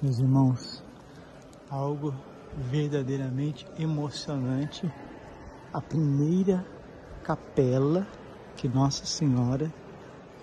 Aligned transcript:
Meus 0.00 0.20
irmãos, 0.20 0.84
algo 1.68 2.14
verdadeiramente 2.70 3.66
emocionante. 3.76 4.88
A 5.72 5.80
primeira 5.80 6.64
capela 7.24 8.06
que 8.56 8.68
Nossa 8.68 9.04
Senhora 9.06 9.74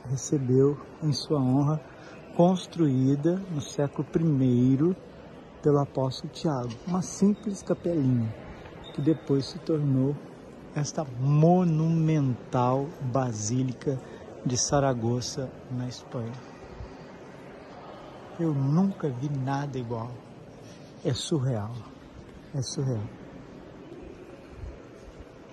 recebeu 0.09 0.77
em 1.01 1.13
sua 1.13 1.39
honra, 1.39 1.81
construída 2.35 3.37
no 3.49 3.61
século 3.61 4.05
I 4.13 4.95
pelo 5.63 5.79
apóstolo 5.79 6.33
Tiago. 6.33 6.73
Uma 6.85 7.01
simples 7.01 7.63
capelinha 7.63 8.35
que 8.93 9.01
depois 9.01 9.45
se 9.45 9.59
tornou 9.59 10.17
esta 10.75 11.05
monumental 11.17 12.89
basílica 13.13 13.97
de 14.45 14.57
Saragoça, 14.57 15.49
na 15.71 15.87
Espanha. 15.87 16.54
Eu 18.37 18.53
nunca 18.53 19.07
vi 19.09 19.29
nada 19.29 19.77
igual. 19.79 20.11
É 21.05 21.13
surreal. 21.13 21.73
É 22.53 22.61
surreal. 22.61 23.07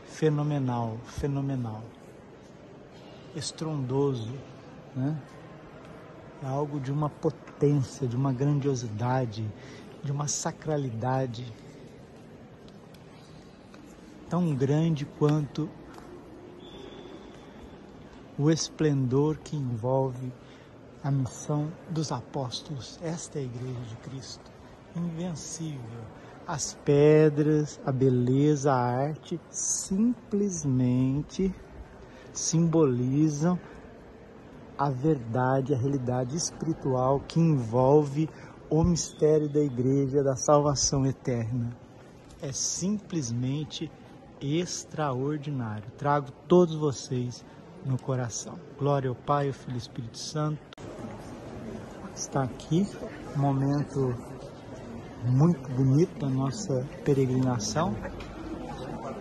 Fenomenal, 0.05 0.98
fenomenal. 1.05 1.84
Estrondoso, 3.37 4.33
né? 4.97 5.16
É 6.43 6.47
algo 6.47 6.80
de 6.80 6.91
uma 6.91 7.09
potência, 7.09 8.09
de 8.09 8.16
uma 8.16 8.33
grandiosidade, 8.33 9.49
de 10.02 10.10
uma 10.10 10.27
sacralidade 10.27 11.46
tão 14.29 14.55
grande 14.57 15.05
quanto 15.05 15.71
o 18.37 18.51
esplendor 18.51 19.38
que 19.38 19.55
envolve 19.55 20.33
a 21.02 21.11
missão 21.11 21.73
dos 21.91 22.12
apóstolos. 22.12 22.98
Esta 23.02 23.38
é 23.38 23.43
a 23.43 23.45
Igreja 23.45 23.80
de 23.88 23.97
Cristo, 23.97 24.51
invencível. 24.97 26.01
As 26.46 26.74
pedras, 26.85 27.80
a 27.85 27.93
beleza, 27.93 28.73
a 28.73 28.77
arte 28.77 29.40
simplesmente 29.51 31.54
simbolizam 32.32 33.59
a 34.77 34.90
verdade, 34.90 35.74
a 35.74 35.77
realidade 35.77 36.37
espiritual 36.37 37.21
que 37.21 37.38
envolve 37.38 38.29
o 38.68 38.82
mistério 38.82 39.49
da 39.49 39.60
igreja 39.60 40.23
da 40.23 40.34
salvação 40.34 41.07
eterna. 41.07 41.77
É 42.40 42.52
simplesmente 42.52 43.90
extraordinário. 44.40 45.90
Trago 45.96 46.32
todos 46.49 46.74
vocês 46.74 47.45
no 47.84 48.01
coração. 48.01 48.59
Glória 48.79 49.09
ao 49.09 49.15
Pai, 49.15 49.49
ao 49.49 49.52
Filho 49.52 49.74
e 49.74 49.79
Espírito 49.79 50.18
Santo. 50.18 50.59
Está 52.15 52.43
aqui, 52.43 52.87
um 53.35 53.41
momento 53.41 54.15
muito 55.24 55.68
bonito 55.71 56.18
da 56.18 56.29
nossa 56.29 56.87
peregrinação. 57.05 57.95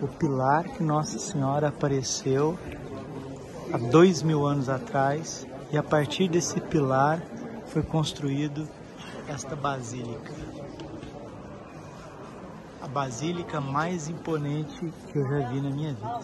O 0.00 0.08
pilar 0.08 0.64
que 0.64 0.82
Nossa 0.82 1.18
Senhora 1.18 1.68
apareceu 1.68 2.58
há 3.72 3.78
dois 3.78 4.22
mil 4.22 4.46
anos 4.46 4.68
atrás 4.68 5.46
e 5.72 5.78
a 5.78 5.82
partir 5.82 6.28
desse 6.28 6.60
pilar 6.60 7.22
foi 7.66 7.82
construído 7.82 8.68
esta 9.26 9.56
basílica. 9.56 10.32
A 12.82 12.88
basílica 12.88 13.60
mais 13.60 14.08
imponente 14.08 14.92
que 15.10 15.18
eu 15.18 15.26
já 15.26 15.48
vi 15.48 15.60
na 15.60 15.70
minha 15.70 15.94
vida. 15.94 16.20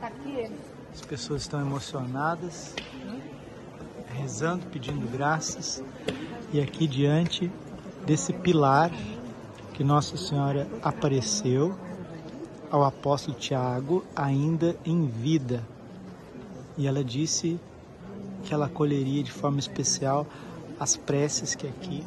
Tá 0.00 0.10
As 0.92 1.00
pessoas 1.02 1.42
estão 1.42 1.60
emocionadas, 1.60 2.74
rezando, 4.22 4.66
pedindo 4.66 5.10
graças, 5.10 5.82
e 6.52 6.60
aqui 6.60 6.86
diante 6.86 7.50
desse 8.06 8.32
pilar 8.32 8.92
que 9.74 9.82
Nossa 9.82 10.16
Senhora 10.16 10.68
apareceu 10.80 11.76
ao 12.70 12.84
apóstolo 12.84 13.36
Tiago, 13.36 14.04
ainda 14.14 14.76
em 14.84 15.06
vida. 15.06 15.66
E 16.78 16.86
ela 16.86 17.02
disse 17.02 17.58
que 18.44 18.54
ela 18.54 18.66
acolheria 18.66 19.24
de 19.24 19.32
forma 19.32 19.58
especial 19.58 20.24
as 20.78 20.96
preces 20.96 21.56
que 21.56 21.66
aqui 21.66 22.04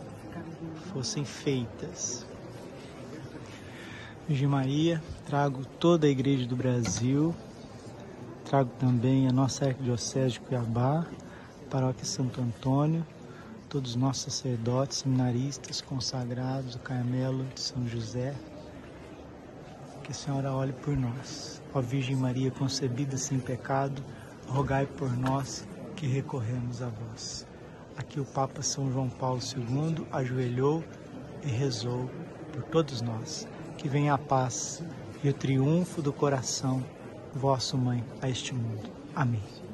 fossem 0.93 1.25
feitas. 1.25 2.25
Virgem 4.27 4.47
Maria, 4.47 5.03
trago 5.27 5.65
toda 5.79 6.07
a 6.07 6.09
Igreja 6.09 6.47
do 6.47 6.55
Brasil, 6.55 7.35
trago 8.45 8.71
também 8.79 9.27
a 9.27 9.33
nossa 9.33 9.65
Arquidiocese 9.65 10.33
de 10.33 10.39
Cuiabá, 10.39 11.05
Paróquia 11.65 12.05
Santo 12.05 12.41
Antônio, 12.41 13.05
todos 13.67 13.91
os 13.91 13.95
nossos 13.95 14.33
sacerdotes, 14.33 14.99
seminaristas, 14.99 15.81
consagrados, 15.81 16.75
o 16.75 16.79
Carmelo 16.79 17.45
de 17.53 17.59
São 17.61 17.87
José, 17.87 18.33
que 20.03 20.11
a 20.11 20.15
Senhora 20.15 20.53
olhe 20.53 20.73
por 20.73 20.95
nós. 20.95 21.61
Ó 21.73 21.81
Virgem 21.81 22.15
Maria 22.15 22.51
concebida 22.51 23.17
sem 23.17 23.39
pecado, 23.39 24.03
rogai 24.47 24.85
por 24.85 25.11
nós 25.17 25.67
que 25.95 26.07
recorremos 26.07 26.81
a 26.81 26.87
vós. 26.87 27.45
Aqui 27.97 28.19
o 28.19 28.25
Papa 28.25 28.61
São 28.61 28.91
João 28.91 29.09
Paulo 29.09 29.39
II 29.41 30.05
ajoelhou 30.11 30.83
e 31.43 31.47
rezou 31.47 32.09
por 32.53 32.63
todos 32.63 33.01
nós. 33.01 33.47
Que 33.77 33.89
venha 33.89 34.13
a 34.13 34.17
paz 34.17 34.83
e 35.23 35.29
o 35.29 35.33
triunfo 35.33 36.01
do 36.01 36.13
coração, 36.13 36.83
vosso 37.33 37.77
Mãe, 37.77 38.03
a 38.21 38.29
este 38.29 38.53
mundo. 38.53 38.89
Amém. 39.15 39.64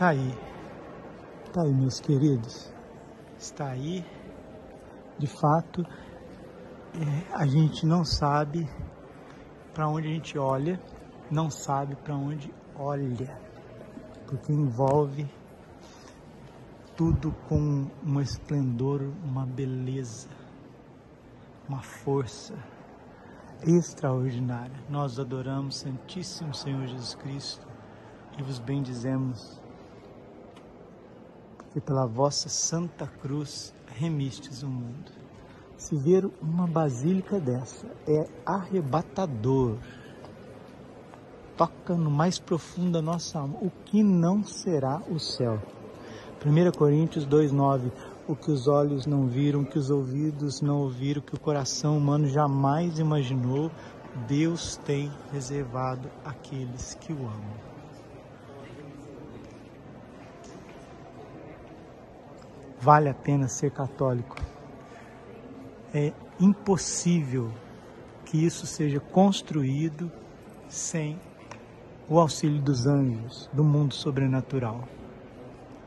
Tá 0.00 0.08
aí. 0.08 0.34
Tá 1.52 1.60
aí, 1.60 1.74
meus 1.74 2.00
queridos. 2.00 2.72
Está 3.38 3.68
aí. 3.68 4.02
De 5.18 5.26
fato, 5.26 5.82
é, 6.94 7.34
a 7.34 7.46
gente 7.46 7.84
não 7.84 8.02
sabe 8.02 8.66
para 9.74 9.86
onde 9.86 10.08
a 10.08 10.10
gente 10.10 10.38
olha, 10.38 10.80
não 11.30 11.50
sabe 11.50 11.96
para 11.96 12.16
onde 12.16 12.50
olha, 12.78 13.38
porque 14.26 14.50
envolve 14.50 15.30
tudo 16.96 17.30
com 17.46 17.86
um 18.02 18.20
esplendor, 18.22 19.02
uma 19.22 19.44
beleza, 19.44 20.30
uma 21.68 21.82
força 21.82 22.54
extraordinária. 23.66 24.82
Nós 24.88 25.18
adoramos 25.18 25.76
Santíssimo 25.76 26.54
Senhor 26.54 26.86
Jesus 26.86 27.14
Cristo 27.16 27.68
e 28.38 28.42
vos 28.42 28.58
bendizemos 28.58 29.60
que 31.72 31.80
pela 31.80 32.06
vossa 32.06 32.48
santa 32.48 33.06
cruz 33.06 33.72
remistes 33.86 34.62
o 34.62 34.68
mundo. 34.68 35.12
Se 35.76 35.96
ver 35.96 36.28
uma 36.42 36.66
basílica 36.66 37.40
dessa 37.40 37.86
é 38.06 38.28
arrebatador. 38.44 39.76
Toca 41.56 41.94
no 41.94 42.10
mais 42.10 42.38
profundo 42.38 42.92
da 42.92 43.02
nossa 43.02 43.38
alma. 43.38 43.58
O 43.60 43.70
que 43.84 44.02
não 44.02 44.44
será 44.44 45.00
o 45.08 45.18
céu? 45.18 45.60
1 46.44 46.72
Coríntios 46.76 47.26
2,9 47.26 47.92
O 48.26 48.34
que 48.34 48.50
os 48.50 48.66
olhos 48.66 49.06
não 49.06 49.26
viram, 49.26 49.64
que 49.64 49.78
os 49.78 49.90
ouvidos 49.90 50.60
não 50.60 50.80
ouviram, 50.80 51.22
que 51.22 51.34
o 51.34 51.40
coração 51.40 51.96
humano 51.96 52.26
jamais 52.26 52.98
imaginou, 52.98 53.70
Deus 54.26 54.76
tem 54.78 55.10
reservado 55.32 56.10
àqueles 56.24 56.94
que 56.94 57.12
o 57.12 57.18
amam. 57.18 57.69
Vale 62.80 63.08
a 63.08 63.14
pena 63.14 63.46
ser 63.46 63.70
católico. 63.70 64.36
É 65.92 66.12
impossível 66.38 67.50
que 68.24 68.44
isso 68.44 68.66
seja 68.66 69.00
construído 69.00 70.10
sem 70.68 71.18
o 72.08 72.18
auxílio 72.18 72.60
dos 72.60 72.86
anjos, 72.86 73.50
do 73.52 73.62
mundo 73.62 73.94
sobrenatural. 73.94 74.88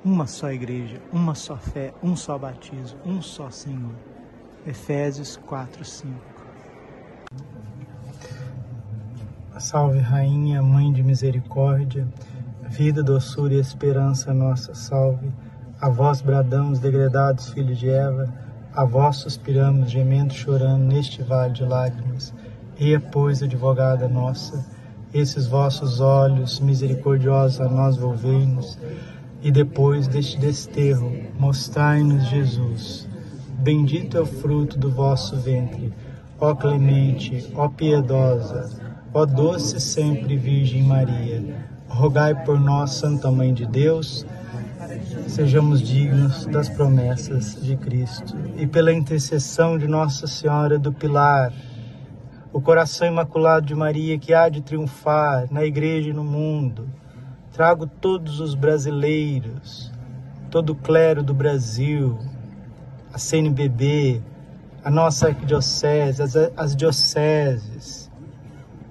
Uma 0.05 0.27
só 0.27 0.51
igreja, 0.51 1.01
uma 1.11 1.33
só 1.33 1.57
fé, 1.57 1.94
um 2.03 2.15
só 2.15 2.38
batismo, 2.38 3.00
um 3.06 3.21
só 3.21 3.50
Senhor. 3.50 3.95
Efésios 4.68 5.38
4, 5.38 5.83
5. 5.83 6.13
Salve, 9.59 10.00
Rainha, 10.00 10.62
Mãe 10.62 10.91
de 10.91 11.01
Misericórdia, 11.01 12.07
vida, 12.68 13.01
doçura 13.01 13.53
e 13.53 13.59
esperança 13.59 14.33
nossa, 14.33 14.75
salve. 14.75 15.31
A 15.83 15.89
vós 15.89 16.21
bradamos, 16.21 16.80
degredados 16.80 17.50
filhos 17.50 17.77
de 17.77 17.89
Eva, 17.89 18.33
a 18.74 18.85
vós 18.85 19.18
suspiramos, 19.18 19.91
gemendo, 19.91 20.33
chorando 20.33 20.85
neste 20.85 21.21
vale 21.21 21.51
de 21.51 21.65
lágrimas. 21.65 22.33
Eia, 22.80 23.01
pois, 23.01 23.44
advogada 23.44 24.07
nossa, 24.07 24.65
esses 25.13 25.45
vossos 25.45 26.00
olhos 26.00 26.62
misericordiosos 26.62 27.59
a 27.59 27.68
nós 27.68 27.97
volvei-nos 27.97 28.80
e 29.41 29.51
depois 29.51 30.07
deste 30.07 30.39
desterro, 30.39 31.12
mostrai-nos 31.38 32.30
Jesus. 32.30 33.06
Bendito 33.59 34.15
é 34.15 34.21
o 34.21 34.25
fruto 34.25 34.80
do 34.80 34.89
vosso 34.89 35.35
ventre, 35.35 35.91
ó 36.39 36.56
clemente, 36.56 37.51
ó 37.56 37.68
piedosa, 37.68 38.69
ó 39.13 39.25
doce 39.25 39.81
sempre 39.81 40.38
Virgem 40.38 40.83
Maria. 40.83 41.44
Rogai 41.94 42.34
por 42.44 42.60
nós, 42.60 42.92
Santa 42.92 43.31
Mãe 43.31 43.54
de 43.54 43.68
Deus, 43.68 44.25
sejamos 45.28 45.81
dignos 45.81 46.45
das 46.48 46.68
promessas 46.68 47.56
de 47.62 47.78
Cristo. 47.78 48.36
E 48.57 48.66
pela 48.66 48.92
intercessão 48.92 49.78
de 49.78 49.88
Nossa 49.88 50.25
Senhora 50.25 50.80
do 50.80 50.92
Pilar, 50.92 51.54
o 52.51 52.60
coração 52.60 53.07
imaculado 53.07 53.68
de 53.68 53.75
Maria 53.75 54.18
que 54.18 54.34
há 54.34 54.50
de 54.50 54.62
triunfar 54.62 55.48
na 55.51 55.63
igreja 55.63 56.10
e 56.10 56.13
no 56.13 56.24
mundo, 56.24 56.90
trago 57.51 57.86
todos 57.86 58.40
os 58.40 58.56
brasileiros, 58.56 59.92
todo 60.50 60.72
o 60.72 60.75
clero 60.75 61.22
do 61.22 61.34
Brasil, 61.34 62.18
a 63.13 63.19
CNBB, 63.19 64.22
a 64.84 64.90
nossa 64.90 65.28
arquidiocese, 65.28 66.24
as, 66.24 66.36
as 66.57 66.75
dioceses, 66.75 68.12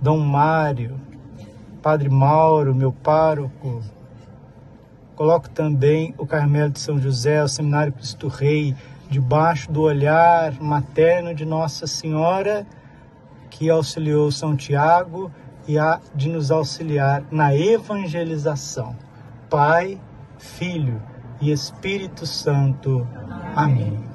Dom 0.01 0.19
Mário, 0.19 0.99
Padre 1.83 2.09
Mauro, 2.09 2.73
meu 2.73 2.93
pároco. 2.93 3.83
Coloco 5.17 5.51
também 5.51 6.15
o 6.17 6.25
Carmelo 6.25 6.71
de 6.71 6.79
São 6.79 6.99
José, 6.99 7.43
o 7.43 7.49
Seminário 7.49 7.93
Cristo 7.93 8.29
Rei, 8.29 8.75
debaixo 9.11 9.71
do 9.71 9.83
olhar 9.83 10.53
materno 10.61 11.35
de 11.35 11.45
Nossa 11.45 11.87
Senhora, 11.87 12.65
que 13.51 13.69
auxiliou 13.69 14.31
São 14.31 14.57
Tiago 14.57 15.31
e 15.67 15.77
há 15.77 16.01
de 16.15 16.29
nos 16.29 16.51
auxiliar 16.51 17.25
na 17.31 17.55
evangelização. 17.55 18.97
Pai, 19.51 20.01
Filho 20.39 21.03
e 21.41 21.51
Espírito 21.51 22.25
Santo. 22.27 23.07
Amém. 23.57 24.12